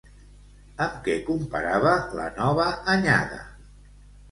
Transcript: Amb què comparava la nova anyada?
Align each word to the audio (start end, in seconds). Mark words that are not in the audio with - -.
Amb 0.85 0.95
què 1.07 1.17
comparava 1.27 1.93
la 2.21 2.27
nova 2.41 2.69
anyada? 2.97 3.41